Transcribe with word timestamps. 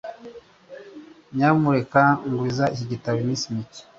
Nyamuneka 1.35 2.01
nguriza 2.27 2.65
iki 2.73 2.85
gitabo 2.91 3.17
iminsi 3.23 3.45
mike. 3.55 3.81